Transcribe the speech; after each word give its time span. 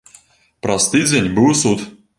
Праз 0.67 0.89
тыдзень 0.95 1.31
быў 1.39 1.55
суд. 1.65 1.89